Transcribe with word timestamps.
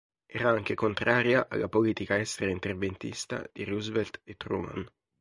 Era 0.27 0.49
anche 0.49 0.73
contraria 0.73 1.47
alla 1.47 1.67
politica 1.69 2.17
estera 2.17 2.49
interventista 2.49 3.47
di 3.53 3.63
Roosevelt 3.65 4.21
e 4.23 4.33
Truman. 4.35 4.89